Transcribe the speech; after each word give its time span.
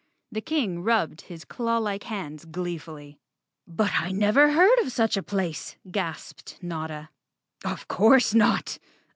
The 0.31 0.41
King 0.41 0.81
rubbed 0.81 1.21
his 1.21 1.45
clawlike 1.45 2.05
hands 2.05 2.43
glee¬ 2.45 2.81
fully. 2.81 3.19
"But 3.67 3.91
I 3.99 4.09
never 4.11 4.53
heard 4.53 4.79
of 4.79 4.91
such 4.91 5.15
a 5.15 5.21
place!" 5.21 5.75
gasped 5.91 6.57
Notta. 6.59 7.09
"Of 7.63 7.87
course 7.87 8.33
not! 8.33 8.79